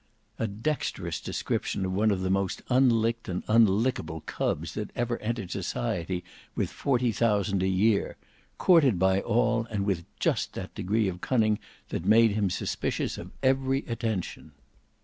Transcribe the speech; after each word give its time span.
A 0.39 0.47
dexterous 0.47 1.21
description 1.21 1.85
of 1.85 1.91
one 1.93 2.09
of 2.09 2.21
the 2.21 2.31
most 2.31 2.63
unlicked 2.69 3.29
and 3.29 3.45
unlickable 3.45 4.25
cubs 4.25 4.73
that 4.73 4.89
ever 4.95 5.19
entered 5.19 5.51
society 5.51 6.23
with 6.55 6.71
forty 6.71 7.11
thousand 7.11 7.61
a 7.61 7.67
year; 7.67 8.17
courted 8.57 8.97
by 8.97 9.21
all, 9.21 9.67
and 9.69 9.85
with 9.85 10.05
just 10.19 10.53
that 10.53 10.73
degree 10.73 11.07
of 11.07 11.21
cunning 11.21 11.59
that 11.89 12.03
made 12.03 12.31
him 12.31 12.49
suspicious 12.49 13.19
of 13.19 13.29
every 13.43 13.85
attention. 13.85 14.53